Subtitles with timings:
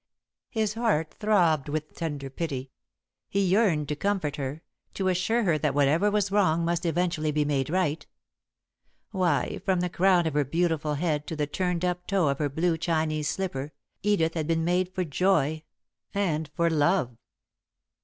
[0.49, 2.71] His heart throbbed with tender pity.
[3.29, 4.63] He yearned to comfort her,
[4.95, 8.03] to assure her that whatever was wrong must eventually be made right.
[9.11, 12.49] Why, from the crown of her beautiful head to the turned up toe of her
[12.49, 15.61] blue Chinese slipper, Edith had been made for joy
[16.15, 17.15] and for love.